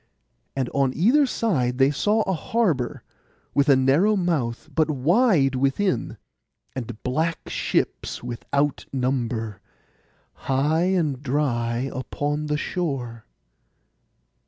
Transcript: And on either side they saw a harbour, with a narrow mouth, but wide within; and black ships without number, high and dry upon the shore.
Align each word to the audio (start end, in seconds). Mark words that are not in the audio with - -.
And 0.55 0.67
on 0.69 0.93
either 0.95 1.27
side 1.27 1.77
they 1.77 1.91
saw 1.91 2.21
a 2.23 2.33
harbour, 2.33 3.03
with 3.53 3.69
a 3.69 3.75
narrow 3.75 4.15
mouth, 4.15 4.67
but 4.73 4.89
wide 4.89 5.53
within; 5.53 6.17
and 6.75 7.03
black 7.03 7.47
ships 7.49 8.23
without 8.23 8.87
number, 8.91 9.61
high 10.49 10.85
and 10.85 11.21
dry 11.21 11.91
upon 11.93 12.47
the 12.47 12.57
shore. 12.57 13.25